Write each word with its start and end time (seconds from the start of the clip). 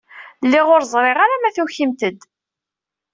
Lliɣ 0.45 0.67
ur 0.75 0.83
ẓriɣ 0.93 1.17
ara 1.25 1.35
ma 1.41 1.49
tukimt-d. 1.55 2.19